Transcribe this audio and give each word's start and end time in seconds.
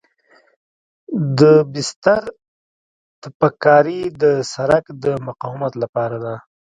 د 1.39 1.41
بستر 1.73 2.21
تپک 3.21 3.53
کاري 3.65 4.01
د 4.21 4.23
سرک 4.53 4.85
د 5.03 5.05
مقاومت 5.27 5.73
لپاره 5.83 6.17
ده 6.23 6.35